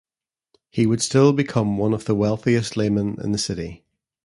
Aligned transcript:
He 0.71 0.87
would 0.87 0.99
still 0.99 1.31
become 1.31 1.77
one 1.77 1.93
of 1.93 2.05
the 2.05 2.15
wealthiest 2.15 2.75
laymen 2.75 3.17
in 3.23 3.33
the 3.33 3.37
city. 3.37 3.85